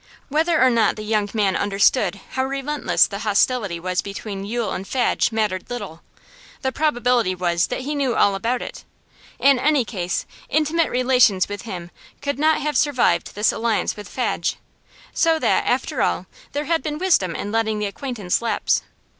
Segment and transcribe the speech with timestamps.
[0.29, 4.87] Whether or not the young man understood how relentless the hostility was between Yule and
[4.87, 6.01] Fadge mattered little;
[6.63, 8.83] the probability was that he knew all about it.
[9.37, 14.55] In any case intimate relations with him could not have survived this alliance with Fadge,
[15.13, 18.81] so that, after all, there had been wisdom in letting the acquaintance lapse.